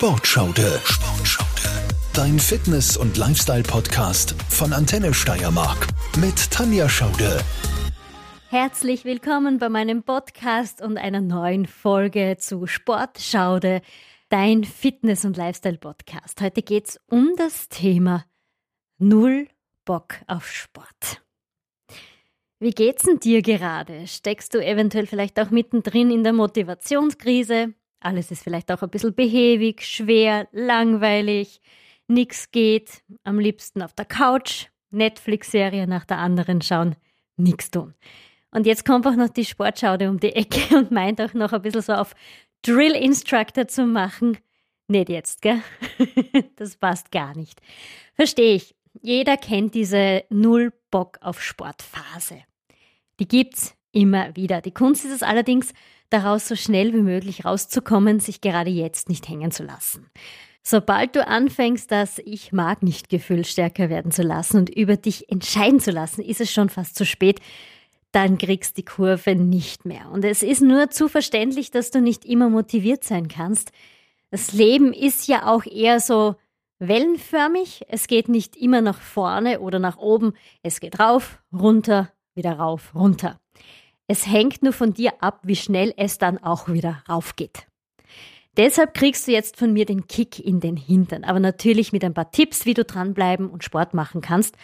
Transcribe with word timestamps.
Sportschaude. 0.00 0.80
Sportschaude. 0.82 1.92
Dein 2.14 2.38
Fitness- 2.38 2.96
und 2.96 3.18
Lifestyle-Podcast 3.18 4.34
von 4.48 4.72
Antenne 4.72 5.12
Steiermark 5.12 5.88
mit 6.18 6.50
Tanja 6.50 6.88
Schaude. 6.88 7.44
Herzlich 8.48 9.04
willkommen 9.04 9.58
bei 9.58 9.68
meinem 9.68 10.02
Podcast 10.02 10.80
und 10.80 10.96
einer 10.96 11.20
neuen 11.20 11.66
Folge 11.66 12.38
zu 12.38 12.66
Sportschaude, 12.66 13.82
dein 14.30 14.64
Fitness- 14.64 15.26
und 15.26 15.36
Lifestyle-Podcast. 15.36 16.40
Heute 16.40 16.62
geht 16.62 16.88
es 16.88 17.00
um 17.10 17.34
das 17.36 17.68
Thema 17.68 18.24
Null 18.96 19.48
Bock 19.84 20.14
auf 20.26 20.50
Sport. 20.50 21.22
Wie 22.58 22.70
geht's 22.70 23.02
denn 23.02 23.20
dir 23.20 23.42
gerade? 23.42 24.06
Steckst 24.06 24.54
du 24.54 24.64
eventuell 24.64 25.06
vielleicht 25.06 25.38
auch 25.38 25.50
mittendrin 25.50 26.10
in 26.10 26.24
der 26.24 26.32
Motivationskrise? 26.32 27.74
Alles 28.00 28.30
ist 28.30 28.42
vielleicht 28.42 28.72
auch 28.72 28.82
ein 28.82 28.90
bisschen 28.90 29.14
behäbig, 29.14 29.82
schwer, 29.82 30.48
langweilig, 30.52 31.60
nix 32.08 32.50
geht, 32.50 33.02
am 33.24 33.38
liebsten 33.38 33.82
auf 33.82 33.92
der 33.92 34.06
Couch, 34.06 34.66
Netflix-Serie 34.90 35.86
nach 35.86 36.04
der 36.04 36.18
anderen 36.18 36.62
schauen, 36.62 36.96
nix 37.36 37.70
tun. 37.70 37.94
Und 38.50 38.66
jetzt 38.66 38.84
kommt 38.84 39.06
auch 39.06 39.14
noch 39.14 39.28
die 39.28 39.44
Sportschaude 39.44 40.08
um 40.08 40.18
die 40.18 40.34
Ecke 40.34 40.76
und 40.76 40.90
meint 40.90 41.20
auch 41.20 41.34
noch 41.34 41.52
ein 41.52 41.62
bisschen 41.62 41.82
so 41.82 41.92
auf 41.92 42.14
Drill 42.62 42.92
Instructor 42.92 43.68
zu 43.68 43.86
machen. 43.86 44.38
Nicht 44.88 45.08
jetzt, 45.08 45.42
gell? 45.42 45.62
Das 46.56 46.76
passt 46.76 47.12
gar 47.12 47.34
nicht. 47.36 47.60
Verstehe 48.14 48.56
ich. 48.56 48.74
Jeder 49.00 49.36
kennt 49.36 49.74
diese 49.74 50.24
Null 50.30 50.72
Bock 50.90 51.18
auf 51.20 51.40
Sportphase. 51.40 52.42
Die 53.20 53.28
gibt's 53.28 53.74
immer 53.92 54.34
wieder. 54.36 54.60
Die 54.60 54.72
Kunst 54.72 55.04
ist 55.04 55.12
es 55.12 55.22
allerdings, 55.22 55.72
daraus 56.10 56.46
so 56.48 56.56
schnell 56.56 56.92
wie 56.92 57.02
möglich 57.02 57.44
rauszukommen, 57.44 58.20
sich 58.20 58.40
gerade 58.40 58.70
jetzt 58.70 59.08
nicht 59.08 59.28
hängen 59.28 59.50
zu 59.50 59.62
lassen. 59.62 60.10
Sobald 60.62 61.16
du 61.16 61.26
anfängst, 61.26 61.90
das 61.90 62.20
Ich 62.24 62.52
mag 62.52 62.82
nicht 62.82 63.08
Gefühl 63.08 63.44
stärker 63.44 63.88
werden 63.88 64.12
zu 64.12 64.22
lassen 64.22 64.58
und 64.58 64.70
über 64.70 64.96
dich 64.96 65.30
entscheiden 65.30 65.80
zu 65.80 65.90
lassen, 65.90 66.20
ist 66.20 66.40
es 66.40 66.52
schon 66.52 66.68
fast 66.68 66.96
zu 66.96 67.06
spät. 67.06 67.40
Dann 68.12 68.38
kriegst 68.38 68.76
die 68.76 68.84
Kurve 68.84 69.34
nicht 69.34 69.86
mehr. 69.86 70.10
Und 70.10 70.24
es 70.24 70.42
ist 70.42 70.60
nur 70.60 70.90
zu 70.90 71.08
verständlich, 71.08 71.70
dass 71.70 71.90
du 71.90 72.00
nicht 72.00 72.24
immer 72.24 72.50
motiviert 72.50 73.04
sein 73.04 73.28
kannst. 73.28 73.72
Das 74.30 74.52
Leben 74.52 74.92
ist 74.92 75.28
ja 75.28 75.46
auch 75.46 75.64
eher 75.64 75.98
so 75.98 76.34
wellenförmig. 76.78 77.84
Es 77.88 78.06
geht 78.06 78.28
nicht 78.28 78.56
immer 78.56 78.80
nach 78.80 79.00
vorne 79.00 79.60
oder 79.60 79.78
nach 79.78 79.96
oben. 79.96 80.34
Es 80.62 80.80
geht 80.80 80.98
rauf, 80.98 81.42
runter, 81.52 82.10
wieder 82.34 82.52
rauf, 82.52 82.94
runter. 82.94 83.40
Es 84.10 84.26
hängt 84.26 84.64
nur 84.64 84.72
von 84.72 84.92
dir 84.92 85.22
ab, 85.22 85.38
wie 85.44 85.54
schnell 85.54 85.94
es 85.96 86.18
dann 86.18 86.38
auch 86.38 86.66
wieder 86.66 87.04
raufgeht. 87.08 87.68
Deshalb 88.56 88.92
kriegst 88.92 89.28
du 89.28 89.30
jetzt 89.30 89.56
von 89.56 89.72
mir 89.72 89.86
den 89.86 90.08
Kick 90.08 90.40
in 90.40 90.58
den 90.58 90.76
Hintern, 90.76 91.22
aber 91.22 91.38
natürlich 91.38 91.92
mit 91.92 92.02
ein 92.02 92.12
paar 92.12 92.32
Tipps, 92.32 92.66
wie 92.66 92.74
du 92.74 92.84
dranbleiben 92.84 93.48
und 93.48 93.62
Sport 93.62 93.94
machen 93.94 94.20
kannst, 94.20 94.56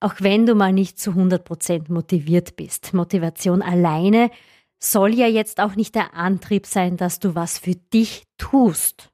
auch 0.00 0.14
wenn 0.20 0.46
du 0.46 0.54
mal 0.54 0.72
nicht 0.72 0.98
zu 0.98 1.10
100% 1.10 1.92
motiviert 1.92 2.56
bist. 2.56 2.94
Motivation 2.94 3.60
alleine 3.60 4.30
soll 4.82 5.12
ja 5.12 5.26
jetzt 5.26 5.60
auch 5.60 5.76
nicht 5.76 5.94
der 5.94 6.14
Antrieb 6.14 6.64
sein, 6.64 6.96
dass 6.96 7.18
du 7.18 7.34
was 7.34 7.58
für 7.58 7.74
dich 7.74 8.22
tust. 8.38 9.10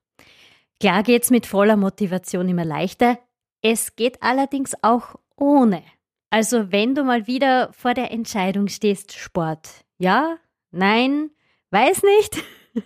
Klar 0.78 1.02
geht's 1.02 1.30
mit 1.30 1.46
voller 1.46 1.76
Motivation 1.76 2.48
immer 2.48 2.64
leichter, 2.64 3.18
es 3.60 3.96
geht 3.96 4.22
allerdings 4.22 4.76
auch 4.82 5.16
ohne. 5.34 5.82
Also 6.30 6.70
wenn 6.70 6.94
du 6.94 7.02
mal 7.02 7.26
wieder 7.26 7.72
vor 7.72 7.92
der 7.92 8.12
Entscheidung 8.12 8.68
stehst, 8.68 9.12
Sport, 9.12 9.68
ja, 9.98 10.38
nein, 10.70 11.30
weiß 11.70 12.02
nicht, 12.02 12.42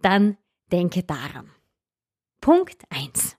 dann 0.00 0.36
denke 0.70 1.02
daran. 1.02 1.50
Punkt 2.40 2.84
1. 2.90 3.36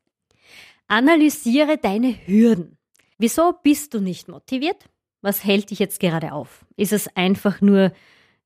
Analysiere 0.88 1.78
deine 1.78 2.14
Hürden. 2.28 2.78
Wieso 3.18 3.54
bist 3.64 3.94
du 3.94 4.02
nicht 4.02 4.28
motiviert? 4.28 4.90
Was 5.22 5.44
hält 5.44 5.72
dich 5.72 5.80
jetzt 5.80 6.00
gerade 6.00 6.34
auf? 6.34 6.66
Ist 6.76 6.94
es 6.94 7.08
einfach 7.16 7.62
nur 7.62 7.92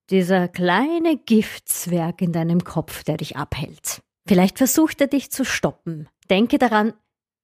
dieser 0.09 0.47
kleine 0.47 1.17
Giftzwerg 1.17 2.21
in 2.21 2.31
deinem 2.31 2.63
Kopf, 2.63 3.03
der 3.03 3.17
dich 3.17 3.37
abhält? 3.37 4.01
Vielleicht 4.27 4.59
versucht 4.59 5.01
er 5.01 5.07
dich 5.07 5.31
zu 5.31 5.43
stoppen. 5.45 6.07
Denke 6.29 6.57
daran, 6.57 6.93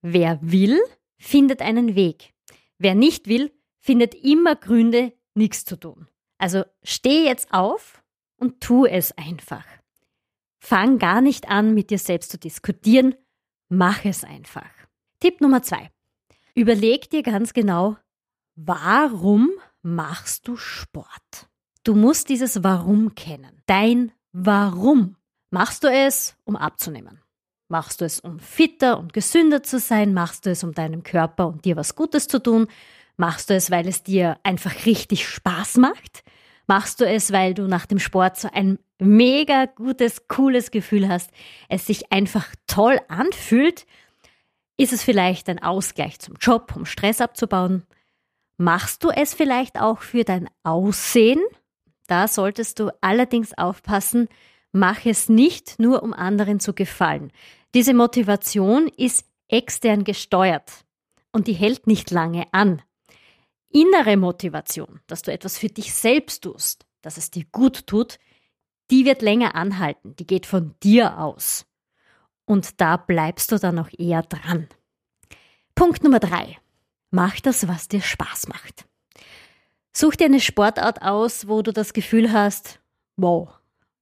wer 0.02 0.40
will, 0.42 0.80
findet 1.18 1.62
einen 1.62 1.96
Weg. 1.96 2.34
Wer 2.78 2.96
nicht 2.96 3.28
will, 3.28 3.52
findet 3.88 4.16
immer 4.16 4.58
Gründe, 4.58 5.14
nichts 5.34 5.64
zu 5.64 5.80
tun. 5.80 6.10
Also 6.38 6.66
steh 6.84 7.24
jetzt 7.24 7.54
auf 7.54 8.04
und 8.36 8.60
tu 8.60 8.86
es 8.86 9.18
einfach. 9.18 9.64
Fang 10.60 11.00
gar 11.00 11.22
nicht 11.22 11.48
an, 11.48 11.74
mit 11.74 11.90
dir 11.90 11.98
selbst 11.98 12.32
zu 12.32 12.38
diskutieren, 12.38 13.16
mach 13.70 14.04
es 14.04 14.26
einfach. 14.26 14.70
Tipp 15.22 15.40
Nummer 15.40 15.64
zwei. 15.64 15.90
Überleg 16.54 17.10
dir 17.12 17.24
ganz 17.24 17.54
genau, 17.54 17.96
warum 18.56 19.52
machst 19.84 20.50
du 20.50 20.58
Sport? 20.58 21.48
Du 21.86 21.96
musst 21.96 22.28
dieses 22.28 22.66
Warum 22.66 23.16
kennen. 23.16 23.62
Dein 23.68 24.12
Warum. 24.34 25.16
Machst 25.50 25.86
du 25.86 25.88
es, 25.88 26.36
um 26.44 26.58
abzunehmen? 26.58 27.22
Machst 27.70 28.02
du 28.02 28.06
es, 28.06 28.20
um 28.20 28.40
fitter 28.40 29.00
und 29.00 29.14
gesünder 29.14 29.64
zu 29.64 29.80
sein? 29.80 30.14
Machst 30.14 30.46
du 30.46 30.50
es, 30.50 30.66
um 30.66 30.74
deinem 30.74 31.04
Körper 31.04 31.48
und 31.48 31.64
dir 31.64 31.78
was 31.78 31.96
Gutes 31.96 32.28
zu 32.28 32.44
tun? 32.44 32.68
Machst 33.18 33.50
du 33.50 33.56
es, 33.56 33.72
weil 33.72 33.88
es 33.88 34.04
dir 34.04 34.40
einfach 34.44 34.86
richtig 34.86 35.28
Spaß 35.28 35.78
macht? 35.78 36.24
Machst 36.68 37.02
du 37.02 37.06
es, 37.06 37.32
weil 37.32 37.54
du 37.54 37.64
nach 37.68 37.86
dem 37.86 38.00
Sport 38.00 38.38
so 38.38 38.50
ein 38.52 38.78
mega 39.00 39.66
gutes, 39.66 40.28
cooles 40.28 40.70
Gefühl 40.70 41.10
hast, 41.10 41.32
es 41.70 41.86
sich 41.88 42.12
einfach 42.12 42.48
toll 42.68 43.00
anfühlt? 43.08 43.86
Ist 44.78 44.94
es 44.94 45.04
vielleicht 45.04 45.50
ein 45.50 45.62
Ausgleich 45.62 46.20
zum 46.20 46.36
Job, 46.36 46.76
um 46.76 46.86
Stress 46.86 47.20
abzubauen? 47.20 47.88
Machst 48.58 49.04
du 49.04 49.10
es 49.10 49.34
vielleicht 49.34 49.80
auch 49.80 50.02
für 50.02 50.24
dein 50.24 50.50
Aussehen? 50.64 51.42
Da 52.08 52.28
solltest 52.28 52.80
du 52.80 52.92
allerdings 53.02 53.58
aufpassen, 53.58 54.28
mach 54.72 55.06
es 55.06 55.30
nicht 55.30 55.80
nur, 55.80 56.04
um 56.04 56.14
anderen 56.14 56.60
zu 56.60 56.74
gefallen. 56.74 57.32
Diese 57.74 57.94
Motivation 57.94 58.88
ist 58.88 59.26
extern 59.48 60.04
gesteuert 60.04 60.86
und 61.32 61.48
die 61.48 61.54
hält 61.54 61.88
nicht 61.88 62.12
lange 62.12 62.46
an. 62.52 62.82
Innere 63.70 64.18
Motivation, 64.18 65.02
dass 65.08 65.22
du 65.22 65.32
etwas 65.32 65.58
für 65.58 65.68
dich 65.68 65.94
selbst 65.94 66.44
tust, 66.44 66.86
dass 67.02 67.18
es 67.18 67.32
dir 67.32 67.46
gut 67.52 67.88
tut, 67.88 68.18
die 68.90 69.06
wird 69.06 69.22
länger 69.22 69.56
anhalten, 69.56 70.16
die 70.16 70.28
geht 70.28 70.46
von 70.46 70.76
dir 70.82 71.20
aus. 71.20 71.66
Und 72.46 72.80
da 72.80 72.96
bleibst 72.98 73.52
du 73.52 73.58
dann 73.58 73.78
auch 73.80 73.90
eher 73.98 74.22
dran. 74.24 74.68
Punkt 75.76 76.04
Nummer 76.04 76.20
drei. 76.20 76.58
Mach 77.12 77.40
das, 77.42 77.68
was 77.68 77.88
dir 77.88 78.02
Spaß 78.02 78.48
macht. 78.48 78.86
Such 79.94 80.16
dir 80.16 80.26
eine 80.26 80.40
Sportart 80.40 81.02
aus, 81.02 81.48
wo 81.48 81.62
du 81.62 81.74
das 81.74 81.94
Gefühl 81.94 82.32
hast, 82.32 82.80
wow, 83.16 83.50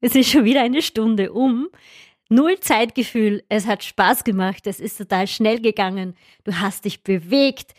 es 0.01 0.13
ist 0.15 0.29
schon 0.29 0.45
wieder 0.45 0.61
eine 0.61 0.81
Stunde 0.81 1.31
um. 1.31 1.69
Null 2.29 2.59
Zeitgefühl, 2.59 3.43
es 3.49 3.67
hat 3.67 3.83
Spaß 3.83 4.23
gemacht, 4.23 4.67
es 4.67 4.79
ist 4.79 4.97
total 4.97 5.27
schnell 5.27 5.61
gegangen, 5.61 6.15
du 6.43 6.59
hast 6.59 6.85
dich 6.85 7.03
bewegt, 7.03 7.73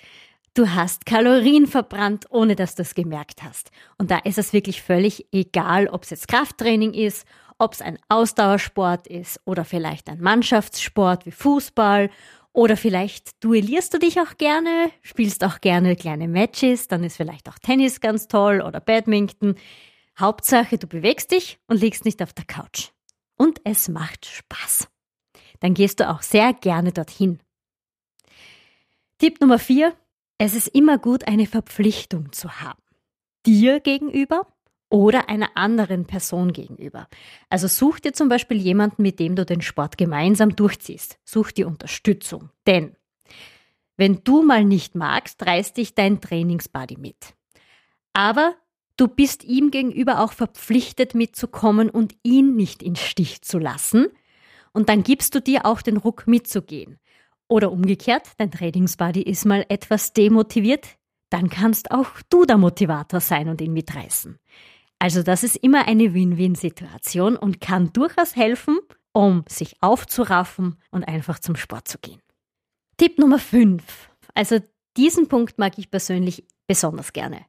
du 0.56 0.75
hast 0.75 1.06
Kalorien 1.06 1.67
verbrannt, 1.67 2.27
ohne 2.31 2.56
dass 2.56 2.75
du 2.75 2.83
es 2.83 2.94
gemerkt 2.94 3.43
hast. 3.43 3.71
Und 3.99 4.11
da 4.11 4.19
ist 4.19 4.39
es 4.39 4.53
wirklich 4.53 4.83
völlig 4.83 5.27
egal, 5.33 5.89
ob 5.89 6.05
es 6.05 6.11
jetzt 6.11 6.28
Krafttraining 6.28 6.94
ist, 6.94 7.27
ob 7.59 7.72
es 7.72 7.83
ein 7.83 7.99
Ausdauersport 8.09 9.06
ist 9.06 9.41
oder 9.44 9.65
vielleicht 9.65 10.09
ein 10.09 10.21
Mannschaftssport 10.21 11.27
wie 11.27 11.31
Fußball 11.31 12.11
oder 12.53 12.77
vielleicht 12.77 13.43
duellierst 13.44 13.93
du 13.94 13.99
dich 13.99 14.21
auch 14.21 14.37
gerne, 14.39 14.91
spielst 15.03 15.44
auch 15.44 15.61
gerne 15.61 15.94
kleine 15.94 16.28
Matches, 16.28 16.88
dann 16.88 17.05
ist 17.05 17.17
vielleicht 17.17 17.49
auch 17.49 17.59
Tennis 17.59 18.00
ganz 18.00 18.28
toll 18.28 18.62
oder 18.62 18.81
Badminton. 18.81 19.56
Hauptsache, 20.19 20.78
du 20.78 20.87
bewegst 20.87 21.33
dich 21.33 21.59
und 21.67 21.81
liegst 21.81 22.06
nicht 22.06 22.23
auf 22.23 22.33
der 22.33 22.47
Couch. 22.47 22.88
Und 23.37 23.61
es 23.65 23.88
macht 23.88 24.25
Spaß. 24.25 24.88
Dann 25.61 25.75
gehst 25.75 26.00
du 26.00 26.08
auch 26.08 26.23
sehr 26.23 26.55
gerne 26.55 26.93
dorthin. 26.93 27.41
Tipp 29.19 29.41
Nummer 29.41 29.58
vier. 29.58 29.94
Es 30.38 30.55
ist 30.55 30.69
immer 30.69 30.99
gut, 30.99 31.27
eine 31.27 31.47
Verpflichtung 31.47 32.33
zu 32.33 32.61
haben. 32.61 32.83
Dir 33.47 33.81
gegenüber 33.81 34.47
oder 34.88 35.29
einer 35.29 35.56
anderen 35.56 36.06
Person 36.06 36.53
gegenüber. 36.53 37.09
Also 37.49 37.69
such 37.69 38.00
dir 38.00 38.12
zum 38.12 38.29
Beispiel 38.29 38.59
jemanden, 38.59 39.03
mit 39.03 39.19
dem 39.19 39.35
du 39.35 39.44
den 39.44 39.62
Sport 39.62 39.99
gemeinsam 39.99 40.55
durchziehst. 40.55 41.19
Such 41.25 41.53
dir 41.53 41.67
Unterstützung. 41.67 42.50
Denn 42.67 42.97
wenn 43.97 44.23
du 44.25 44.43
mal 44.43 44.65
nicht 44.65 44.94
magst, 44.94 45.44
reißt 45.44 45.77
dich 45.77 45.94
dein 45.94 46.21
Trainingsbuddy 46.21 46.99
mit. 46.99 47.35
Aber 48.12 48.55
Du 48.97 49.09
bist 49.09 49.44
ihm 49.44 49.71
gegenüber 49.71 50.21
auch 50.21 50.32
verpflichtet 50.32 51.15
mitzukommen 51.15 51.91
und 51.91 52.15
ihn 52.23 52.56
nicht 52.56 52.82
in 52.82 52.97
Stich 52.97 53.43
zu 53.43 53.59
lassen. 53.59 54.06
Und 54.73 54.89
dann 54.89 55.03
gibst 55.03 55.35
du 55.35 55.41
dir 55.41 55.67
auch 55.67 55.82
den 55.82 55.99
Ruck 55.99 56.27
mitzugehen. 56.27 56.99
Oder 57.48 57.70
umgekehrt, 57.70 58.32
dein 58.38 58.50
Trainingsbuddy 58.50 59.22
ist 59.22 59.44
mal 59.44 59.64
etwas 59.69 60.12
demotiviert, 60.12 60.96
dann 61.31 61.48
kannst 61.48 61.90
auch 61.90 62.10
du 62.28 62.44
der 62.44 62.56
Motivator 62.56 63.20
sein 63.20 63.48
und 63.48 63.60
ihn 63.60 63.72
mitreißen. 63.72 64.38
Also 64.98 65.22
das 65.22 65.44
ist 65.44 65.56
immer 65.56 65.87
eine 65.87 66.14
Win-Win-Situation 66.14 67.37
und 67.37 67.60
kann 67.60 67.93
durchaus 67.93 68.34
helfen, 68.34 68.78
um 69.12 69.44
sich 69.48 69.76
aufzuraffen 69.81 70.76
und 70.90 71.04
einfach 71.04 71.38
zum 71.38 71.56
Sport 71.56 71.88
zu 71.88 71.98
gehen. 71.98 72.20
Tipp 72.96 73.19
Nummer 73.19 73.38
5. 73.38 73.82
Also 74.34 74.58
diesen 74.96 75.28
Punkt 75.28 75.58
mag 75.58 75.78
ich 75.78 75.90
persönlich 75.90 76.44
besonders 76.66 77.12
gerne. 77.12 77.44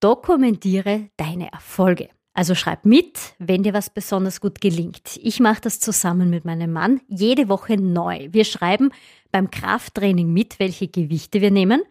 Dokumentiere 0.00 1.10
deine 1.16 1.52
Erfolge. 1.52 2.10
Also 2.36 2.56
schreib 2.56 2.84
mit, 2.84 3.34
wenn 3.38 3.62
dir 3.62 3.74
was 3.74 3.90
besonders 3.90 4.40
gut 4.40 4.60
gelingt. 4.60 5.18
Ich 5.22 5.38
mache 5.38 5.60
das 5.60 5.78
zusammen 5.78 6.30
mit 6.30 6.44
meinem 6.44 6.72
Mann 6.72 7.00
jede 7.06 7.48
Woche 7.48 7.76
neu. 7.76 8.28
Wir 8.32 8.44
schreiben 8.44 8.90
beim 9.34 9.50
Krafttraining 9.50 10.32
mit, 10.32 10.60
welche 10.60 10.86
Gewichte 10.86 11.40
wir 11.40 11.50
nehmen 11.50 11.82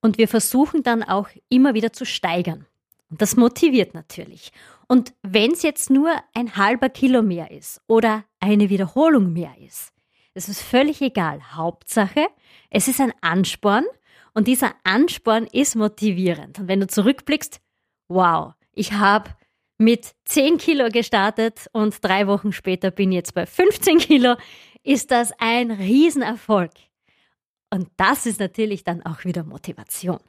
und 0.00 0.18
wir 0.18 0.28
versuchen 0.28 0.84
dann 0.84 1.02
auch 1.02 1.28
immer 1.48 1.74
wieder 1.74 1.92
zu 1.92 2.04
steigern. 2.04 2.64
Und 3.10 3.20
das 3.20 3.34
motiviert 3.36 3.92
natürlich. 3.92 4.52
Und 4.86 5.12
wenn 5.20 5.50
es 5.50 5.64
jetzt 5.64 5.90
nur 5.90 6.12
ein 6.32 6.54
halber 6.54 6.88
Kilo 6.90 7.20
mehr 7.22 7.50
ist 7.50 7.80
oder 7.88 8.22
eine 8.38 8.70
Wiederholung 8.70 9.32
mehr 9.32 9.50
ist, 9.58 9.92
das 10.34 10.48
ist 10.48 10.62
völlig 10.62 11.02
egal. 11.02 11.40
Hauptsache, 11.56 12.28
es 12.70 12.86
ist 12.86 13.00
ein 13.00 13.12
Ansporn 13.20 13.84
und 14.32 14.46
dieser 14.46 14.72
Ansporn 14.84 15.48
ist 15.50 15.74
motivierend. 15.74 16.60
Und 16.60 16.68
wenn 16.68 16.78
du 16.78 16.86
zurückblickst, 16.86 17.60
wow, 18.06 18.52
ich 18.74 18.92
habe 18.92 19.30
mit 19.76 20.14
10 20.26 20.58
Kilo 20.58 20.88
gestartet 20.88 21.66
und 21.72 21.96
drei 22.04 22.28
Wochen 22.28 22.52
später 22.52 22.92
bin 22.92 23.10
ich 23.10 23.16
jetzt 23.16 23.34
bei 23.34 23.44
15 23.44 23.98
Kilo, 23.98 24.36
ist 24.84 25.10
das 25.10 25.32
ein 25.40 25.72
Riesenerfolg. 25.72 26.70
Und 27.72 27.88
das 27.96 28.26
ist 28.26 28.38
natürlich 28.38 28.84
dann 28.84 29.00
auch 29.02 29.24
wieder 29.24 29.44
Motivation. 29.44 30.20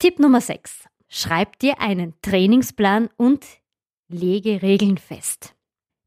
Tipp 0.00 0.18
Nummer 0.18 0.40
6. 0.40 0.88
Schreib 1.08 1.56
dir 1.60 1.80
einen 1.80 2.20
Trainingsplan 2.20 3.08
und 3.16 3.46
lege 4.08 4.60
Regeln 4.60 4.98
fest. 4.98 5.54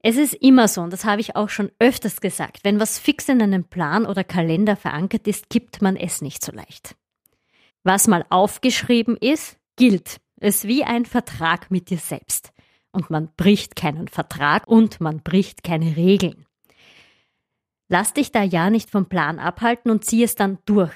Es 0.03 0.17
ist 0.17 0.33
immer 0.33 0.67
so, 0.67 0.81
und 0.81 0.91
das 0.91 1.05
habe 1.05 1.21
ich 1.21 1.37
auch 1.37 1.47
schon 1.47 1.71
öfters 1.79 2.19
gesagt, 2.19 2.65
wenn 2.65 2.81
was 2.81 2.99
fix 2.99 3.29
in 3.29 3.41
einem 3.41 3.63
Plan 3.63 4.05
oder 4.05 4.25
Kalender 4.25 4.75
verankert 4.75 5.25
ist, 5.25 5.49
kippt 5.49 5.81
man 5.81 5.95
es 5.95 6.21
nicht 6.21 6.43
so 6.43 6.51
leicht. 6.51 6.97
Was 7.83 8.07
mal 8.07 8.25
aufgeschrieben 8.29 9.15
ist, 9.15 9.57
gilt. 9.77 10.19
Es 10.41 10.57
ist 10.57 10.67
wie 10.67 10.83
ein 10.83 11.05
Vertrag 11.05 11.71
mit 11.71 11.89
dir 11.89 11.99
selbst. 11.99 12.51
Und 12.91 13.09
man 13.09 13.29
bricht 13.37 13.77
keinen 13.77 14.09
Vertrag 14.09 14.67
und 14.67 14.99
man 14.99 15.21
bricht 15.21 15.63
keine 15.63 15.95
Regeln. 15.95 16.45
Lass 17.91 18.13
dich 18.13 18.31
da 18.31 18.41
ja 18.41 18.69
nicht 18.69 18.89
vom 18.89 19.07
Plan 19.07 19.37
abhalten 19.37 19.91
und 19.91 20.05
zieh 20.05 20.23
es 20.23 20.35
dann 20.35 20.59
durch. 20.65 20.93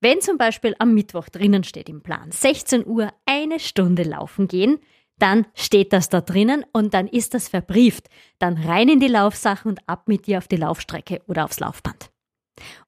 Wenn 0.00 0.22
zum 0.22 0.38
Beispiel 0.38 0.74
am 0.78 0.94
Mittwoch 0.94 1.28
drinnen 1.28 1.62
steht 1.62 1.90
im 1.90 2.02
Plan, 2.02 2.30
16 2.30 2.86
Uhr 2.86 3.12
eine 3.26 3.60
Stunde 3.60 4.02
laufen 4.02 4.48
gehen, 4.48 4.78
dann 5.18 5.46
steht 5.52 5.92
das 5.92 6.08
da 6.08 6.22
drinnen 6.22 6.64
und 6.72 6.94
dann 6.94 7.06
ist 7.06 7.34
das 7.34 7.48
verbrieft. 7.48 8.08
Dann 8.38 8.56
rein 8.56 8.88
in 8.88 8.98
die 8.98 9.08
Laufsachen 9.08 9.72
und 9.72 9.86
ab 9.86 10.08
mit 10.08 10.26
dir 10.26 10.38
auf 10.38 10.48
die 10.48 10.56
Laufstrecke 10.56 11.20
oder 11.26 11.44
aufs 11.44 11.60
Laufband. 11.60 12.10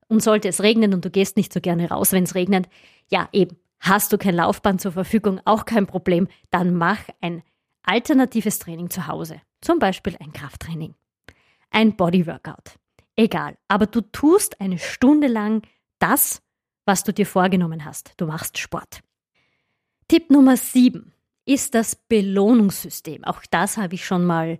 Und 0.08 0.22
sollte 0.22 0.48
es 0.48 0.62
regnen 0.62 0.94
und 0.94 1.04
du 1.04 1.10
gehst 1.10 1.36
nicht 1.36 1.52
so 1.52 1.60
gerne 1.60 1.90
raus, 1.90 2.12
wenn 2.12 2.24
es 2.24 2.34
regnet, 2.34 2.66
ja 3.10 3.28
eben, 3.32 3.58
Hast 3.80 4.12
du 4.12 4.18
kein 4.18 4.34
Laufband 4.34 4.80
zur 4.80 4.92
Verfügung, 4.92 5.40
auch 5.46 5.64
kein 5.64 5.86
Problem, 5.86 6.28
dann 6.50 6.74
mach 6.74 7.00
ein 7.22 7.42
alternatives 7.82 8.58
Training 8.58 8.90
zu 8.90 9.06
Hause. 9.06 9.40
Zum 9.62 9.78
Beispiel 9.78 10.16
ein 10.20 10.32
Krafttraining. 10.32 10.94
Ein 11.70 11.96
Bodyworkout. 11.96 12.79
Egal. 13.20 13.58
Aber 13.69 13.84
du 13.84 14.00
tust 14.00 14.62
eine 14.62 14.78
Stunde 14.78 15.26
lang 15.26 15.61
das, 15.99 16.40
was 16.87 17.05
du 17.05 17.12
dir 17.12 17.26
vorgenommen 17.26 17.84
hast. 17.84 18.14
Du 18.17 18.25
machst 18.25 18.56
Sport. 18.56 19.02
Tipp 20.08 20.31
Nummer 20.31 20.56
7 20.56 21.12
ist 21.44 21.75
das 21.75 21.96
Belohnungssystem. 21.96 23.25
Auch 23.25 23.43
das 23.50 23.76
habe 23.76 23.94
ich 23.94 24.06
schon 24.06 24.25
mal 24.25 24.56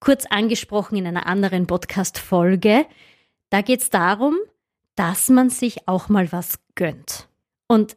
kurz 0.00 0.26
angesprochen 0.26 0.96
in 0.96 1.06
einer 1.06 1.28
anderen 1.28 1.68
Podcast-Folge. 1.68 2.84
Da 3.50 3.60
geht 3.62 3.82
es 3.82 3.90
darum, 3.90 4.38
dass 4.96 5.28
man 5.28 5.48
sich 5.48 5.86
auch 5.86 6.08
mal 6.08 6.32
was 6.32 6.58
gönnt. 6.74 7.28
Und 7.68 7.96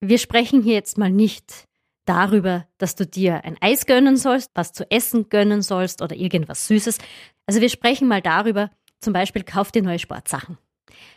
wir 0.00 0.18
sprechen 0.18 0.62
hier 0.62 0.74
jetzt 0.74 0.96
mal 0.96 1.10
nicht 1.10 1.66
darüber, 2.04 2.68
dass 2.78 2.94
du 2.94 3.04
dir 3.04 3.44
ein 3.44 3.56
Eis 3.60 3.86
gönnen 3.86 4.16
sollst, 4.16 4.52
was 4.54 4.72
zu 4.72 4.88
essen 4.92 5.28
gönnen 5.28 5.60
sollst 5.60 6.02
oder 6.02 6.14
irgendwas 6.14 6.68
Süßes. 6.68 6.98
Also 7.46 7.60
wir 7.60 7.68
sprechen 7.68 8.06
mal 8.06 8.22
darüber, 8.22 8.70
zum 9.04 9.12
Beispiel 9.12 9.44
kauf 9.44 9.70
dir 9.70 9.82
neue 9.82 9.98
Sportsachen. 9.98 10.58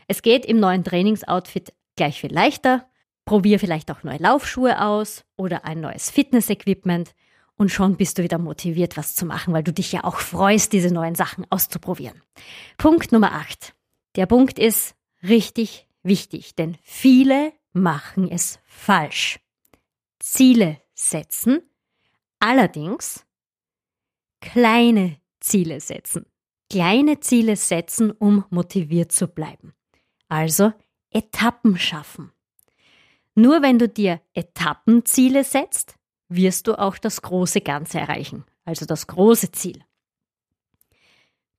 Es 0.07 0.21
geht 0.21 0.45
im 0.45 0.59
neuen 0.59 0.83
Trainingsoutfit 0.83 1.73
gleich 1.95 2.21
viel 2.21 2.33
leichter. 2.33 2.87
Probier 3.25 3.59
vielleicht 3.59 3.91
auch 3.91 4.03
neue 4.03 4.19
Laufschuhe 4.19 4.81
aus 4.81 5.25
oder 5.35 5.65
ein 5.65 5.81
neues 5.81 6.09
Fitnessequipment 6.09 7.13
und 7.57 7.71
schon 7.71 7.97
bist 7.97 8.17
du 8.17 8.23
wieder 8.23 8.37
motiviert, 8.37 8.95
was 8.95 9.15
zu 9.15 9.25
machen, 9.25 9.53
weil 9.53 9.63
du 9.63 9.73
dich 9.73 9.91
ja 9.91 10.03
auch 10.03 10.17
freust, 10.17 10.73
diese 10.73 10.93
neuen 10.93 11.15
Sachen 11.15 11.45
auszuprobieren. 11.49 12.21
Punkt 12.77 13.11
Nummer 13.11 13.33
8. 13.33 13.73
Der 14.15 14.27
Punkt 14.27 14.59
ist 14.59 14.95
richtig 15.23 15.87
wichtig, 16.03 16.55
denn 16.55 16.77
viele 16.83 17.51
machen 17.73 18.29
es 18.31 18.59
falsch. 18.65 19.39
Ziele 20.19 20.79
setzen, 20.93 21.61
allerdings 22.39 23.25
kleine 24.39 25.17
Ziele 25.39 25.81
setzen. 25.81 26.25
Kleine 26.69 27.19
Ziele 27.19 27.55
setzen, 27.55 28.11
um 28.11 28.45
motiviert 28.49 29.11
zu 29.11 29.27
bleiben. 29.27 29.73
Also 30.27 30.73
Etappen 31.11 31.77
schaffen. 31.77 32.31
Nur 33.35 33.61
wenn 33.61 33.79
du 33.79 33.87
dir 33.87 34.19
Etappenziele 34.33 35.43
setzt, 35.43 35.95
wirst 36.27 36.67
du 36.67 36.77
auch 36.77 36.97
das 36.97 37.21
große 37.21 37.61
Ganze 37.61 37.99
erreichen, 37.99 38.43
also 38.65 38.85
das 38.85 39.07
große 39.07 39.51
Ziel. 39.51 39.83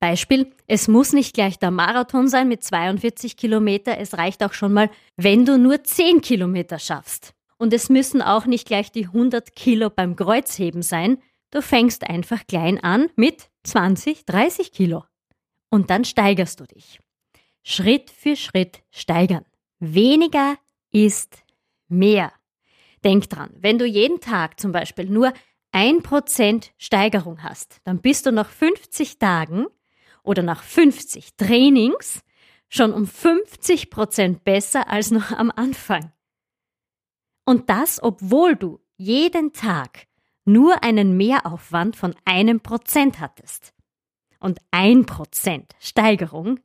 Beispiel, 0.00 0.52
es 0.66 0.86
muss 0.86 1.12
nicht 1.12 1.34
gleich 1.34 1.58
der 1.58 1.70
Marathon 1.70 2.28
sein 2.28 2.48
mit 2.48 2.62
42 2.62 3.36
Kilometer, 3.36 3.98
es 3.98 4.16
reicht 4.16 4.44
auch 4.44 4.52
schon 4.52 4.72
mal, 4.72 4.90
wenn 5.16 5.44
du 5.44 5.58
nur 5.58 5.82
10 5.82 6.20
Kilometer 6.20 6.78
schaffst. 6.78 7.34
Und 7.58 7.72
es 7.72 7.88
müssen 7.88 8.22
auch 8.22 8.46
nicht 8.46 8.68
gleich 8.68 8.92
die 8.92 9.06
100 9.06 9.56
Kilo 9.56 9.90
beim 9.90 10.14
Kreuzheben 10.14 10.82
sein, 10.82 11.18
du 11.50 11.62
fängst 11.62 12.04
einfach 12.04 12.46
klein 12.46 12.78
an 12.80 13.08
mit 13.16 13.50
20, 13.64 14.24
30 14.24 14.72
Kilo. 14.72 15.04
Und 15.70 15.90
dann 15.90 16.04
steigerst 16.04 16.60
du 16.60 16.64
dich. 16.64 17.00
Schritt 17.62 18.10
für 18.10 18.36
Schritt 18.36 18.82
steigern. 18.90 19.44
Weniger 19.78 20.56
ist 20.90 21.42
mehr. 21.88 22.32
Denk 23.04 23.28
dran, 23.28 23.50
wenn 23.58 23.78
du 23.78 23.84
jeden 23.84 24.20
Tag 24.20 24.58
zum 24.58 24.72
Beispiel 24.72 25.06
nur 25.06 25.32
1% 25.72 26.70
Steigerung 26.78 27.42
hast, 27.42 27.80
dann 27.84 28.00
bist 28.00 28.26
du 28.26 28.32
nach 28.32 28.48
50 28.48 29.18
Tagen 29.18 29.66
oder 30.22 30.42
nach 30.42 30.62
50 30.62 31.36
Trainings 31.36 32.22
schon 32.68 32.92
um 32.92 33.06
50 33.06 33.90
Prozent 33.90 34.44
besser 34.44 34.88
als 34.88 35.10
noch 35.10 35.30
am 35.30 35.50
Anfang. 35.50 36.12
Und 37.44 37.70
das, 37.70 38.02
obwohl 38.02 38.56
du 38.56 38.80
jeden 38.96 39.52
Tag 39.52 40.06
nur 40.48 40.82
einen 40.82 41.16
Mehraufwand 41.16 41.94
von 41.94 42.14
einem 42.24 42.60
Prozent 42.60 43.20
hattest. 43.20 43.72
Und 44.40 44.58
ein 44.70 45.06
Prozent 45.06 45.74
Steigerung 45.78 46.58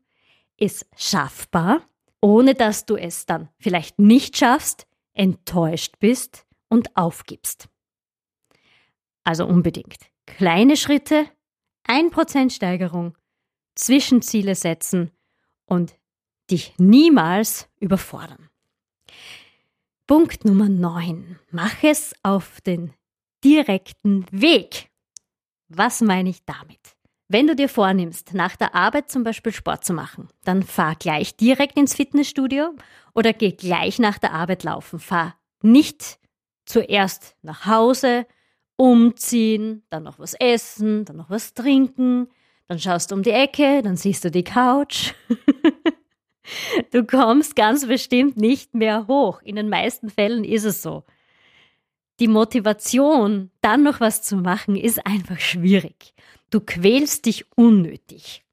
ist 0.57 0.87
schaffbar, 0.95 1.81
ohne 2.21 2.55
dass 2.55 2.85
du 2.85 2.95
es 2.95 3.25
dann 3.25 3.49
vielleicht 3.59 3.99
nicht 3.99 4.37
schaffst, 4.37 4.87
enttäuscht 5.13 5.95
bist 5.99 6.45
und 6.69 6.95
aufgibst. 6.95 7.67
Also 9.23 9.45
unbedingt. 9.45 9.97
Kleine 10.25 10.77
Schritte, 10.77 11.25
ein 11.83 12.09
Prozent 12.09 12.53
Steigerung 12.53 13.17
Zwischenziele 13.75 14.55
setzen 14.55 15.11
und 15.65 15.97
dich 16.51 16.73
niemals 16.77 17.69
überfordern. 17.79 18.49
Punkt 20.05 20.45
Nummer 20.45 20.69
9. 20.69 21.39
Mach 21.51 21.83
es 21.83 22.13
auf 22.23 22.61
den 22.61 22.93
direkten 23.43 24.25
Weg. 24.31 24.89
Was 25.69 26.01
meine 26.01 26.29
ich 26.29 26.45
damit? 26.45 26.79
Wenn 27.27 27.47
du 27.47 27.55
dir 27.55 27.69
vornimmst, 27.69 28.33
nach 28.33 28.55
der 28.55 28.75
Arbeit 28.75 29.09
zum 29.09 29.23
Beispiel 29.23 29.53
Sport 29.53 29.85
zu 29.85 29.93
machen, 29.93 30.27
dann 30.43 30.61
fahr 30.61 30.95
gleich 30.95 31.35
direkt 31.35 31.77
ins 31.77 31.95
Fitnessstudio 31.95 32.73
oder 33.13 33.33
geh 33.33 33.51
gleich 33.51 33.97
nach 33.97 34.19
der 34.19 34.33
Arbeit 34.33 34.63
laufen. 34.63 34.99
Fahr 34.99 35.35
nicht 35.61 36.19
zuerst 36.65 37.35
nach 37.41 37.65
Hause, 37.65 38.27
umziehen, 38.75 39.83
dann 39.89 40.03
noch 40.03 40.19
was 40.19 40.33
essen, 40.35 41.05
dann 41.05 41.17
noch 41.17 41.29
was 41.29 41.53
trinken, 41.53 42.27
dann 42.67 42.79
schaust 42.79 43.11
du 43.11 43.15
um 43.15 43.23
die 43.23 43.31
Ecke, 43.31 43.81
dann 43.81 43.97
siehst 43.97 44.23
du 44.25 44.31
die 44.31 44.43
Couch. 44.43 45.13
du 46.91 47.03
kommst 47.05 47.55
ganz 47.55 47.87
bestimmt 47.87 48.37
nicht 48.37 48.73
mehr 48.73 49.07
hoch. 49.07 49.41
In 49.41 49.55
den 49.55 49.69
meisten 49.69 50.09
Fällen 50.09 50.43
ist 50.43 50.65
es 50.65 50.81
so. 50.81 51.03
Die 52.19 52.27
Motivation, 52.27 53.51
dann 53.61 53.83
noch 53.83 53.99
was 53.99 54.21
zu 54.21 54.37
machen, 54.37 54.75
ist 54.75 55.05
einfach 55.05 55.39
schwierig. 55.39 56.13
Du 56.49 56.59
quälst 56.59 57.25
dich 57.25 57.45
unnötig. 57.55 58.43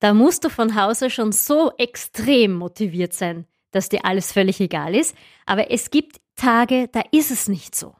Da 0.00 0.14
musst 0.14 0.44
du 0.44 0.48
von 0.48 0.74
Hause 0.74 1.10
schon 1.10 1.32
so 1.32 1.72
extrem 1.78 2.54
motiviert 2.54 3.12
sein, 3.12 3.46
dass 3.70 3.88
dir 3.88 4.04
alles 4.04 4.32
völlig 4.32 4.60
egal 4.60 4.94
ist. 4.94 5.16
Aber 5.46 5.70
es 5.70 5.90
gibt 5.90 6.20
Tage, 6.34 6.88
da 6.88 7.02
ist 7.12 7.30
es 7.30 7.48
nicht 7.48 7.74
so. 7.74 7.94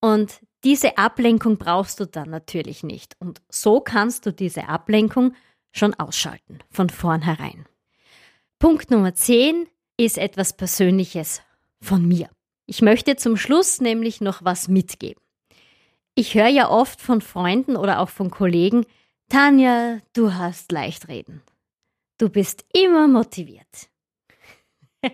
Und 0.00 0.40
diese 0.64 0.98
Ablenkung 0.98 1.58
brauchst 1.58 2.00
du 2.00 2.06
dann 2.06 2.30
natürlich 2.30 2.82
nicht. 2.82 3.16
Und 3.18 3.42
so 3.48 3.80
kannst 3.80 4.26
du 4.26 4.32
diese 4.32 4.68
Ablenkung 4.68 5.34
schon 5.72 5.94
ausschalten, 5.94 6.58
von 6.70 6.90
vornherein. 6.90 7.66
Punkt 8.58 8.90
Nummer 8.90 9.14
10 9.14 9.66
ist 9.96 10.18
etwas 10.18 10.56
Persönliches 10.56 11.42
von 11.80 12.06
mir. 12.06 12.30
Ich 12.72 12.80
möchte 12.80 13.16
zum 13.16 13.36
Schluss 13.36 13.82
nämlich 13.82 14.22
noch 14.22 14.46
was 14.46 14.66
mitgeben. 14.66 15.20
Ich 16.14 16.34
höre 16.34 16.48
ja 16.48 16.70
oft 16.70 17.02
von 17.02 17.20
Freunden 17.20 17.76
oder 17.76 18.00
auch 18.00 18.08
von 18.08 18.30
Kollegen, 18.30 18.86
Tanja, 19.28 19.98
du 20.14 20.32
hast 20.32 20.72
leicht 20.72 21.06
reden. 21.08 21.42
Du 22.16 22.30
bist 22.30 22.64
immer 22.72 23.08
motiviert. 23.08 23.90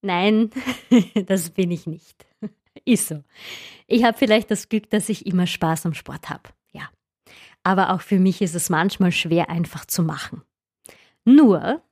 Nein, 0.00 0.52
das 1.26 1.50
bin 1.50 1.72
ich 1.72 1.88
nicht. 1.88 2.24
Ist 2.84 3.08
so. 3.08 3.24
Ich 3.88 4.04
habe 4.04 4.16
vielleicht 4.16 4.48
das 4.52 4.68
Glück, 4.68 4.90
dass 4.90 5.08
ich 5.08 5.26
immer 5.26 5.48
Spaß 5.48 5.86
am 5.86 5.94
Sport 5.94 6.30
habe. 6.30 6.50
Ja. 6.70 6.88
Aber 7.64 7.90
auch 7.90 8.00
für 8.00 8.20
mich 8.20 8.40
ist 8.42 8.54
es 8.54 8.70
manchmal 8.70 9.10
schwer 9.10 9.50
einfach 9.50 9.86
zu 9.86 10.04
machen. 10.04 10.42
Nur, 11.24 11.82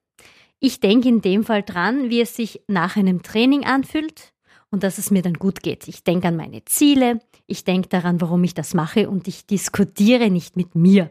ich 0.61 0.81
denke 0.81 1.09
in 1.09 1.23
dem 1.23 1.45
Fall 1.45 1.63
dran, 1.63 2.11
wie 2.11 2.21
es 2.21 2.37
sich 2.37 2.63
nach 2.69 2.97
einem 2.97 3.23
Training 3.23 3.65
anfühlt 3.65 4.33
und 4.71 4.83
dass 4.83 4.99
es 4.99 5.11
mir 5.11 5.23
dann 5.23 5.35
gut 5.35 5.63
geht. 5.63 5.89
Ich 5.89 6.05
denke 6.05 6.29
an 6.29 6.37
meine 6.37 6.65
Ziele, 6.67 7.21
ich 7.47 7.65
denke 7.65 7.89
daran, 7.89 8.21
warum 8.21 8.45
ich 8.45 8.55
das 8.55 8.75
mache 8.75 9.09
und 9.09 9.27
ich 9.27 9.47
diskutiere 9.47 10.31
nicht 10.31 10.57
mit 10.57 10.75
mir. 10.75 11.11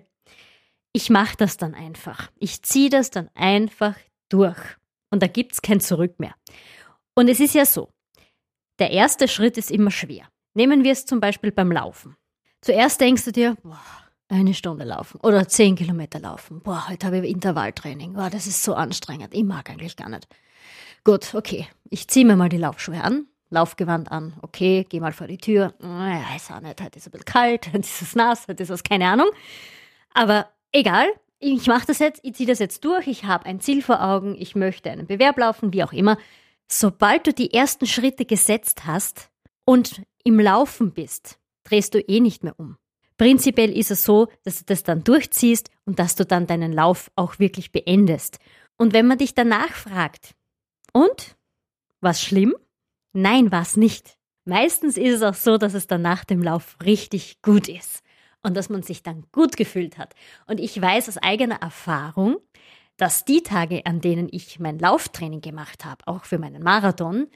Ich 0.93 1.09
mache 1.09 1.35
das 1.37 1.57
dann 1.57 1.73
einfach. 1.73 2.31
Ich 2.37 2.61
ziehe 2.63 2.89
das 2.89 3.11
dann 3.11 3.29
einfach 3.33 3.95
durch. 4.29 4.59
Und 5.11 5.23
da 5.23 5.27
gibt 5.27 5.53
es 5.53 5.61
kein 5.61 5.81
Zurück 5.81 6.19
mehr. 6.19 6.35
Und 7.15 7.27
es 7.27 7.39
ist 7.39 7.55
ja 7.55 7.65
so, 7.65 7.89
der 8.79 8.91
erste 8.91 9.27
Schritt 9.27 9.57
ist 9.57 9.71
immer 9.71 9.91
schwer. 9.91 10.29
Nehmen 10.53 10.83
wir 10.83 10.91
es 10.91 11.05
zum 11.05 11.19
Beispiel 11.19 11.51
beim 11.51 11.71
Laufen. 11.71 12.15
Zuerst 12.61 13.01
denkst 13.01 13.25
du 13.25 13.31
dir, 13.31 13.57
boah, 13.63 13.79
eine 14.29 14.53
Stunde 14.53 14.85
laufen 14.85 15.19
oder 15.21 15.47
zehn 15.47 15.75
Kilometer 15.75 16.19
laufen. 16.19 16.61
Boah, 16.61 16.87
heute 16.87 17.07
habe 17.07 17.19
ich 17.19 17.31
Intervalltraining. 17.31 18.13
Boah, 18.13 18.29
das 18.29 18.47
ist 18.47 18.63
so 18.63 18.75
anstrengend. 18.75 19.33
Ich 19.33 19.43
mag 19.43 19.69
eigentlich 19.69 19.97
gar 19.97 20.09
nicht. 20.09 20.27
Gut, 21.03 21.33
okay. 21.33 21.67
Ich 21.89 22.07
ziehe 22.07 22.25
mir 22.25 22.35
mal 22.35 22.49
die 22.49 22.57
Laufschuhe 22.57 23.01
an, 23.03 23.25
Laufgewand 23.49 24.11
an. 24.11 24.33
Okay, 24.41 24.85
geh 24.87 24.99
mal 24.99 25.11
vor 25.11 25.27
die 25.27 25.37
Tür. 25.37 25.73
Ja, 25.81 26.35
ist 26.35 26.51
auch 26.51 26.61
nicht. 26.61 26.79
Heute 26.79 26.97
ist 26.97 27.03
es 27.03 27.07
ein 27.07 27.11
bisschen 27.11 27.25
kalt, 27.25 27.67
heute 27.73 27.79
ist 27.79 28.01
es 28.01 28.15
nass, 28.15 28.47
heute 28.47 28.63
ist 28.63 28.69
es 28.69 28.83
keine 28.83 29.07
Ahnung. 29.07 29.29
Aber 30.13 30.47
egal. 30.71 31.07
Ich 31.41 31.67
mache 31.67 31.87
das 31.87 31.99
jetzt, 31.99 32.19
ich 32.23 32.35
ziehe 32.35 32.47
das 32.47 32.59
jetzt 32.59 32.83
durch. 32.83 33.07
Ich 33.07 33.23
habe 33.23 33.45
ein 33.45 33.61
Ziel 33.61 33.81
vor 33.81 34.03
Augen. 34.03 34.35
Ich 34.37 34.55
möchte 34.55 34.91
einen 34.91 35.07
Bewerb 35.07 35.37
laufen, 35.37 35.71
wie 35.71 35.83
auch 35.85 35.93
immer. 35.93 36.17
Sobald 36.67 37.25
du 37.27 37.33
die 37.33 37.53
ersten 37.53 37.85
Schritte 37.85 38.25
gesetzt 38.25 38.85
hast 38.85 39.29
und 39.63 40.01
im 40.25 40.37
Laufen 40.37 40.91
bist, 40.91 41.39
drehst 41.63 41.93
du 41.93 41.99
eh 41.99 42.19
nicht 42.19 42.43
mehr 42.43 42.59
um. 42.59 42.77
Prinzipiell 43.19 43.77
ist 43.77 43.91
es 43.91 44.05
so, 44.05 44.29
dass 44.43 44.59
du 44.59 44.65
das 44.65 44.83
dann 44.83 45.03
durchziehst 45.03 45.69
und 45.85 45.99
dass 45.99 46.15
du 46.15 46.25
dann 46.25 46.47
deinen 46.47 46.71
Lauf 46.71 47.11
auch 47.17 47.37
wirklich 47.37 47.73
beendest. 47.73 48.39
Und 48.77 48.93
wenn 48.93 49.07
man 49.07 49.17
dich 49.17 49.35
danach 49.35 49.73
fragt, 49.73 50.35
und? 50.93 51.35
Was 51.99 52.23
schlimm? 52.23 52.55
Nein, 53.11 53.51
war 53.51 53.63
es 53.63 53.75
nicht. 53.75 54.17
Meistens 54.45 54.95
ist 54.95 55.15
es 55.15 55.21
auch 55.21 55.33
so, 55.33 55.57
dass 55.57 55.73
es 55.73 55.85
dann 55.85 56.01
nach 56.01 56.23
dem 56.23 56.41
Lauf 56.41 56.77
richtig 56.83 57.41
gut 57.41 57.67
ist 57.67 58.03
und 58.41 58.55
dass 58.55 58.69
man 58.69 58.83
sich 58.83 59.03
dann 59.03 59.25
gut 59.33 59.57
gefühlt 59.57 59.97
hat. 59.97 60.15
Und 60.47 60.61
ich 60.61 60.81
weiß 60.81 61.09
aus 61.09 61.17
eigener 61.17 61.61
Erfahrung, 61.61 62.37
dass 62.95 63.25
die 63.25 63.43
Tage, 63.43 63.85
an 63.85 63.99
denen 63.99 64.29
ich 64.31 64.61
mein 64.61 64.79
Lauftraining 64.79 65.41
gemacht 65.41 65.83
habe, 65.83 66.07
auch 66.07 66.23
für 66.23 66.37
meinen 66.37 66.63
Marathon, 66.63 67.27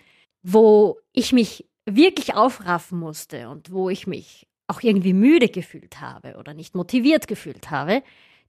wo 0.44 0.98
ich 1.12 1.34
mich 1.34 1.68
wirklich 1.86 2.36
aufraffen 2.36 3.00
musste 3.00 3.50
und 3.50 3.74
wo 3.74 3.90
ich 3.90 4.08
mich 4.08 4.48
auch 4.74 4.82
irgendwie 4.82 5.14
müde 5.14 5.50
gefühlt 5.50 6.02
habe 6.02 6.36
oder 6.38 6.54
nicht 6.54 6.76
motiviert 6.76 7.28
gefühlt 7.28 7.70
habe, 7.70 8.04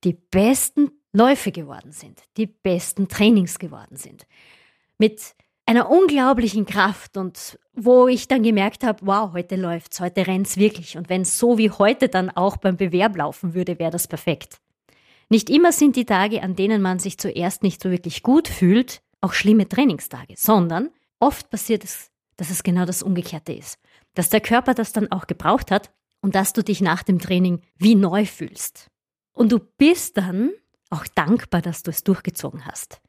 die 0.04 0.14
besten 0.14 0.90
Läufe 1.12 1.52
geworden 1.52 1.92
sind, 1.92 2.22
die 2.36 2.46
besten 2.46 3.08
Trainings 3.08 3.58
geworden 3.58 3.96
sind. 3.96 4.26
Mit 4.98 5.34
einer 5.66 5.90
unglaublichen 5.90 6.66
Kraft 6.66 7.16
und 7.16 7.58
wo 7.72 8.08
ich 8.08 8.28
dann 8.28 8.42
gemerkt 8.42 8.84
habe, 8.84 9.06
wow, 9.06 9.32
heute 9.32 9.56
läuft's, 9.56 10.00
heute 10.00 10.26
rennt's 10.26 10.56
wirklich. 10.56 10.96
Und 10.96 11.08
wenn 11.08 11.24
so 11.24 11.56
wie 11.58 11.70
heute 11.70 12.08
dann 12.08 12.30
auch 12.30 12.56
beim 12.56 12.76
Bewerb 12.76 13.16
laufen 13.16 13.54
würde, 13.54 13.78
wäre 13.78 13.90
das 13.90 14.08
perfekt. 14.08 14.60
Nicht 15.30 15.48
immer 15.48 15.72
sind 15.72 15.96
die 15.96 16.04
Tage, 16.04 16.42
an 16.42 16.54
denen 16.54 16.82
man 16.82 16.98
sich 16.98 17.18
zuerst 17.18 17.62
nicht 17.62 17.82
so 17.82 17.90
wirklich 17.90 18.22
gut 18.22 18.46
fühlt, 18.46 19.02
auch 19.20 19.32
schlimme 19.32 19.68
Trainingstage, 19.68 20.34
sondern 20.36 20.90
oft 21.18 21.48
passiert 21.48 21.82
es, 21.82 22.10
dass 22.36 22.50
es 22.50 22.62
genau 22.62 22.84
das 22.84 23.02
Umgekehrte 23.02 23.52
ist. 23.52 23.78
Dass 24.14 24.28
der 24.28 24.40
Körper 24.40 24.74
das 24.74 24.92
dann 24.92 25.10
auch 25.10 25.26
gebraucht 25.26 25.70
hat 25.70 25.90
und 26.24 26.34
dass 26.34 26.54
du 26.54 26.64
dich 26.64 26.80
nach 26.80 27.02
dem 27.02 27.18
Training 27.18 27.60
wie 27.76 27.94
neu 27.94 28.24
fühlst. 28.24 28.88
Und 29.34 29.52
du 29.52 29.58
bist 29.58 30.16
dann 30.16 30.52
auch 30.88 31.06
dankbar, 31.14 31.60
dass 31.60 31.82
du 31.82 31.90
es 31.90 32.02
durchgezogen 32.02 32.64
hast. 32.64 33.02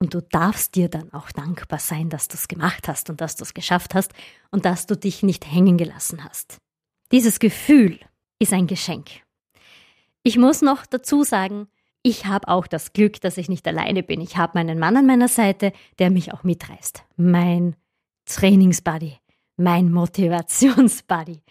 Und 0.00 0.14
du 0.14 0.20
darfst 0.20 0.74
dir 0.74 0.88
dann 0.88 1.12
auch 1.12 1.30
dankbar 1.30 1.78
sein, 1.78 2.10
dass 2.10 2.26
du 2.26 2.34
es 2.34 2.48
gemacht 2.48 2.88
hast 2.88 3.08
und 3.08 3.20
dass 3.20 3.36
du 3.36 3.44
es 3.44 3.54
geschafft 3.54 3.94
hast 3.94 4.12
und 4.50 4.64
dass 4.64 4.86
du 4.86 4.96
dich 4.96 5.22
nicht 5.22 5.48
hängen 5.48 5.78
gelassen 5.78 6.24
hast. 6.24 6.56
Dieses 7.12 7.38
Gefühl 7.38 8.00
ist 8.40 8.52
ein 8.52 8.66
Geschenk. 8.66 9.10
Ich 10.24 10.36
muss 10.36 10.60
noch 10.60 10.86
dazu 10.86 11.22
sagen, 11.22 11.68
ich 12.02 12.26
habe 12.26 12.48
auch 12.48 12.66
das 12.66 12.92
Glück, 12.92 13.20
dass 13.20 13.38
ich 13.38 13.48
nicht 13.48 13.68
alleine 13.68 14.02
bin. 14.02 14.20
Ich 14.20 14.38
habe 14.38 14.58
meinen 14.58 14.80
Mann 14.80 14.96
an 14.96 15.06
meiner 15.06 15.28
Seite, 15.28 15.72
der 16.00 16.10
mich 16.10 16.32
auch 16.32 16.42
mitreißt. 16.42 17.04
Mein 17.16 17.76
Trainingsbuddy, 18.24 19.18
mein 19.56 19.92
Motivationsbuddy. 19.92 21.44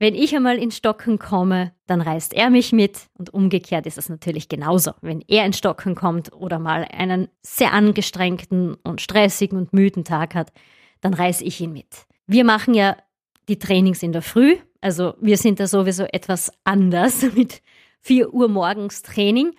Wenn 0.00 0.14
ich 0.14 0.34
einmal 0.34 0.58
in 0.58 0.72
Stocken 0.72 1.18
komme, 1.18 1.72
dann 1.86 2.00
reißt 2.00 2.34
er 2.34 2.50
mich 2.50 2.72
mit 2.72 3.08
und 3.16 3.32
umgekehrt 3.32 3.86
ist 3.86 3.96
es 3.96 4.08
natürlich 4.08 4.48
genauso. 4.48 4.92
Wenn 5.02 5.22
er 5.28 5.46
in 5.46 5.52
Stocken 5.52 5.94
kommt 5.94 6.32
oder 6.32 6.58
mal 6.58 6.84
einen 6.90 7.28
sehr 7.42 7.72
angestrengten 7.72 8.74
und 8.82 9.00
stressigen 9.00 9.56
und 9.56 9.72
müden 9.72 10.04
Tag 10.04 10.34
hat, 10.34 10.52
dann 11.00 11.14
reiße 11.14 11.44
ich 11.44 11.60
ihn 11.60 11.72
mit. 11.72 12.06
Wir 12.26 12.44
machen 12.44 12.74
ja 12.74 12.96
die 13.48 13.58
Trainings 13.58 14.02
in 14.02 14.12
der 14.12 14.22
Früh, 14.22 14.56
also 14.80 15.14
wir 15.20 15.38
sind 15.38 15.60
da 15.60 15.66
sowieso 15.66 16.04
etwas 16.04 16.50
anders 16.64 17.22
mit 17.34 17.62
4 18.00 18.34
Uhr 18.34 18.48
morgens 18.48 19.02
Training. 19.02 19.54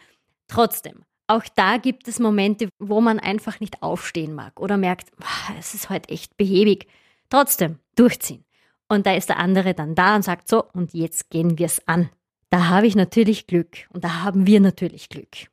Trotzdem, 0.48 1.02
auch 1.28 1.44
da 1.56 1.78
gibt 1.78 2.08
es 2.08 2.20
Momente, 2.20 2.70
wo 2.78 3.02
man 3.02 3.20
einfach 3.20 3.60
nicht 3.60 3.82
aufstehen 3.82 4.36
mag 4.36 4.60
oder 4.60 4.78
merkt, 4.78 5.10
es 5.58 5.74
ist 5.74 5.90
heute 5.90 6.10
echt 6.10 6.38
behäbig. 6.38 6.88
Trotzdem, 7.30 7.80
durchziehen. 7.96 8.45
Und 8.88 9.06
da 9.06 9.16
ist 9.16 9.30
der 9.30 9.38
andere 9.40 9.74
dann 9.74 9.96
da 9.96 10.16
und 10.16 10.24
sagt 10.24 10.48
so, 10.48 10.64
und 10.74 10.94
jetzt 10.94 11.30
gehen 11.30 11.58
wir 11.58 11.66
es 11.66 11.88
an. 11.88 12.10
Da 12.50 12.68
habe 12.68 12.88
ich 12.88 12.96
natürlich 12.96 13.48
Glück 13.48 13.88
und 13.90 14.04
da 14.04 14.24
haben 14.24 14.48
wir 14.48 14.60
natürlich 14.60 15.10
Glück. 15.10 15.48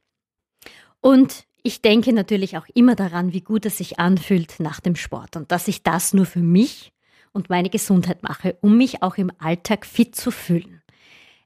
Und 1.01 1.47
ich 1.63 1.81
denke 1.81 2.13
natürlich 2.13 2.57
auch 2.57 2.67
immer 2.75 2.95
daran, 2.95 3.33
wie 3.33 3.41
gut 3.41 3.67
es 3.67 3.79
sich 3.79 3.99
anfühlt 3.99 4.61
nach 4.61 4.81
dem 4.81 4.97
Sport 4.97 5.37
und 5.37 5.51
dass 5.51 5.69
ich 5.69 5.83
das 5.83 6.13
nur 6.13 6.27
für 6.27 6.41
mich 6.41 6.93
und 7.33 7.51
meine 7.51 7.71
Gesundheit 7.71 8.23
mache, 8.23 8.57
um 8.61 8.77
mich 8.77 9.03
auch 9.03 9.17
im 9.17 9.33
Alltag 9.39 9.87
fit 9.87 10.15
zu 10.15 10.31
fühlen. 10.31 10.83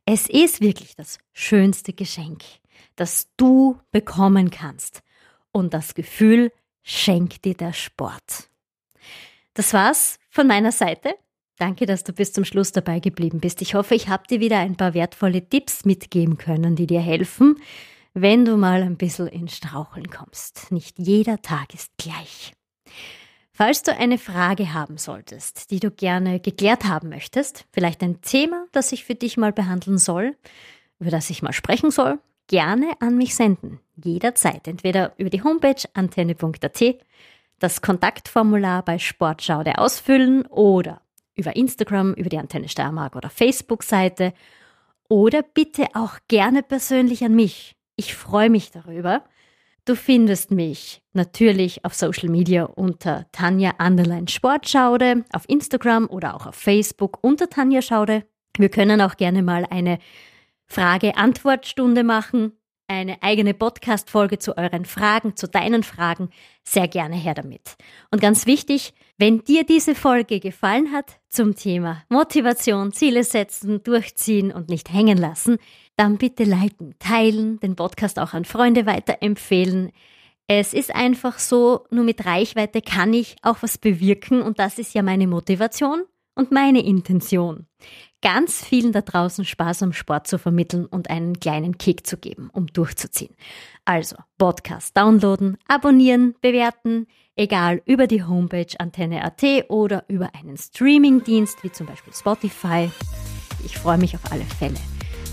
Es 0.04 0.28
ist 0.28 0.60
wirklich 0.60 0.96
das 0.96 1.18
schönste 1.32 1.92
Geschenk, 1.92 2.42
das 2.96 3.28
du 3.36 3.78
bekommen 3.90 4.50
kannst. 4.50 5.02
Und 5.52 5.74
das 5.74 5.94
Gefühl 5.94 6.52
schenkt 6.82 7.44
dir 7.44 7.54
der 7.54 7.72
Sport. 7.72 8.48
Das 9.54 9.72
war's 9.72 10.18
von 10.28 10.46
meiner 10.46 10.72
Seite. 10.72 11.14
Danke, 11.58 11.86
dass 11.86 12.04
du 12.04 12.12
bis 12.12 12.32
zum 12.32 12.44
Schluss 12.44 12.72
dabei 12.72 13.00
geblieben 13.00 13.40
bist. 13.40 13.62
Ich 13.62 13.74
hoffe, 13.74 13.94
ich 13.94 14.08
habe 14.08 14.26
dir 14.28 14.40
wieder 14.40 14.58
ein 14.58 14.76
paar 14.76 14.92
wertvolle 14.92 15.48
Tipps 15.48 15.84
mitgeben 15.86 16.36
können, 16.36 16.76
die 16.76 16.86
dir 16.86 17.00
helfen, 17.00 17.56
wenn 18.12 18.44
du 18.44 18.56
mal 18.56 18.82
ein 18.82 18.96
bisschen 18.96 19.26
in 19.28 19.48
Straucheln 19.48 20.10
kommst. 20.10 20.70
Nicht 20.70 20.98
jeder 20.98 21.40
Tag 21.40 21.72
ist 21.72 21.92
gleich. 21.96 22.52
Falls 23.52 23.82
du 23.82 23.96
eine 23.96 24.18
Frage 24.18 24.74
haben 24.74 24.98
solltest, 24.98 25.70
die 25.70 25.80
du 25.80 25.90
gerne 25.90 26.40
geklärt 26.40 26.84
haben 26.84 27.08
möchtest, 27.08 27.64
vielleicht 27.72 28.02
ein 28.02 28.20
Thema, 28.20 28.66
das 28.72 28.92
ich 28.92 29.06
für 29.06 29.14
dich 29.14 29.38
mal 29.38 29.52
behandeln 29.52 29.96
soll, 29.96 30.36
über 30.98 31.10
das 31.10 31.30
ich 31.30 31.42
mal 31.42 31.54
sprechen 31.54 31.90
soll, 31.90 32.18
gerne 32.48 32.90
an 33.00 33.16
mich 33.16 33.34
senden. 33.34 33.80
Jederzeit. 33.96 34.68
Entweder 34.68 35.14
über 35.16 35.30
die 35.30 35.42
Homepage 35.42 35.82
antenne.at, 35.94 36.96
das 37.58 37.80
Kontaktformular 37.80 38.84
bei 38.84 38.98
Sportschaude 38.98 39.78
ausfüllen 39.78 40.44
oder 40.46 41.00
über 41.36 41.54
Instagram, 41.54 42.14
über 42.14 42.28
die 42.28 42.38
Antenne 42.38 42.68
Steiermark 42.68 43.14
oder 43.14 43.30
Facebook-Seite 43.30 44.32
oder 45.08 45.42
bitte 45.42 45.86
auch 45.94 46.18
gerne 46.28 46.62
persönlich 46.62 47.24
an 47.24 47.34
mich. 47.34 47.76
Ich 47.96 48.14
freue 48.14 48.50
mich 48.50 48.70
darüber. 48.70 49.24
Du 49.84 49.94
findest 49.94 50.50
mich 50.50 51.00
natürlich 51.12 51.84
auf 51.84 51.94
Social 51.94 52.28
Media 52.28 52.64
unter 52.64 53.26
Tanja 53.30 53.74
Anderlein 53.78 54.26
Sportschaude, 54.26 55.24
auf 55.32 55.44
Instagram 55.48 56.08
oder 56.08 56.34
auch 56.34 56.46
auf 56.46 56.56
Facebook 56.56 57.18
unter 57.22 57.48
Tanja 57.48 57.80
Schaude. 57.82 58.24
Wir 58.58 58.68
können 58.68 59.00
auch 59.00 59.16
gerne 59.16 59.42
mal 59.42 59.64
eine 59.70 59.98
Frage-Antwort-Stunde 60.66 62.02
machen. 62.02 62.52
Eine 62.88 63.22
eigene 63.22 63.54
Podcast-Folge 63.54 64.38
zu 64.38 64.56
euren 64.56 64.84
Fragen, 64.84 65.36
zu 65.36 65.48
deinen 65.48 65.82
Fragen, 65.82 66.30
sehr 66.62 66.88
gerne 66.88 67.16
her 67.16 67.34
damit. 67.34 67.76
Und 68.10 68.20
ganz 68.20 68.46
wichtig, 68.46 68.94
wenn 69.18 69.44
dir 69.44 69.64
diese 69.64 69.94
Folge 69.94 70.40
gefallen 70.40 70.92
hat 70.92 71.18
zum 71.28 71.56
Thema 71.56 72.02
Motivation, 72.08 72.92
Ziele 72.92 73.24
setzen, 73.24 73.82
durchziehen 73.82 74.52
und 74.52 74.68
nicht 74.68 74.92
hängen 74.92 75.18
lassen, 75.18 75.58
dann 75.96 76.18
bitte 76.18 76.44
liken, 76.44 76.94
teilen, 76.98 77.58
den 77.60 77.76
Podcast 77.76 78.18
auch 78.18 78.34
an 78.34 78.44
Freunde 78.44 78.86
weiterempfehlen. 78.86 79.92
Es 80.46 80.74
ist 80.74 80.94
einfach 80.94 81.38
so, 81.38 81.86
nur 81.90 82.04
mit 82.04 82.24
Reichweite 82.24 82.82
kann 82.82 83.12
ich 83.12 83.36
auch 83.42 83.58
was 83.62 83.78
bewirken 83.78 84.42
und 84.42 84.58
das 84.58 84.78
ist 84.78 84.94
ja 84.94 85.02
meine 85.02 85.26
Motivation 85.26 86.04
und 86.36 86.52
meine 86.52 86.84
Intention 86.84 87.66
ganz 88.26 88.64
vielen 88.64 88.90
da 88.90 89.02
draußen 89.02 89.44
Spaß 89.44 89.84
am 89.84 89.92
Sport 89.92 90.26
zu 90.26 90.36
vermitteln 90.36 90.84
und 90.84 91.10
einen 91.10 91.38
kleinen 91.38 91.78
Kick 91.78 92.04
zu 92.08 92.16
geben, 92.16 92.50
um 92.52 92.66
durchzuziehen. 92.66 93.32
Also 93.84 94.16
Podcast 94.36 94.96
downloaden, 94.96 95.58
abonnieren, 95.68 96.34
bewerten, 96.40 97.06
egal 97.36 97.82
über 97.86 98.08
die 98.08 98.24
Homepage 98.24 98.66
Antenne.at 98.80 99.70
oder 99.70 100.06
über 100.08 100.30
einen 100.34 100.56
Streamingdienst 100.56 101.62
wie 101.62 101.70
zum 101.70 101.86
Beispiel 101.86 102.12
Spotify. 102.12 102.90
Ich 103.64 103.78
freue 103.78 103.98
mich 103.98 104.16
auf 104.16 104.32
alle 104.32 104.44
Fälle. 104.58 104.74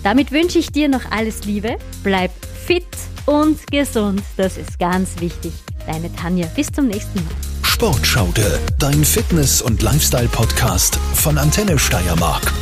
Damit 0.03 0.31
wünsche 0.31 0.59
ich 0.59 0.71
dir 0.71 0.87
noch 0.87 1.09
alles 1.09 1.45
Liebe, 1.45 1.77
bleib 2.03 2.29
fit 2.45 2.85
und 3.25 3.65
gesund, 3.71 4.21
das 4.37 4.55
ist 4.59 4.77
ganz 4.77 5.19
wichtig. 5.19 5.53
Deine 5.87 6.13
Tanja, 6.15 6.45
bis 6.55 6.71
zum 6.71 6.89
nächsten 6.89 7.25
Mal. 7.25 7.33
Sportschaude, 7.63 8.59
dein 8.77 9.03
Fitness- 9.03 9.63
und 9.63 9.81
Lifestyle-Podcast 9.81 10.95
von 11.15 11.39
Antenne 11.39 11.79
Steiermark. 11.79 12.53